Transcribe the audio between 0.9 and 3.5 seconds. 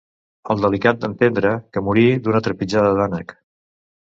d'en Tendre, que morí d'una trepitjada d'ànec.